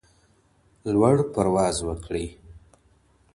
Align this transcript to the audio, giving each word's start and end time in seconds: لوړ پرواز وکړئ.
لوړ 0.93 1.15
پرواز 1.33 1.77
وکړئ. 1.87 2.27